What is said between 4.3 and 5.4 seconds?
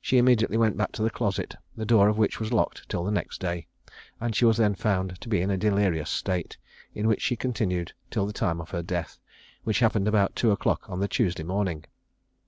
she was then found to be